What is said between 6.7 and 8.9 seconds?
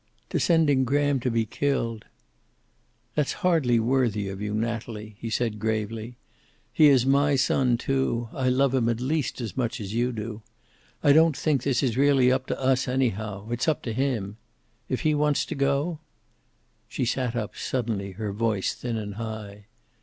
"He is my son, too. I love him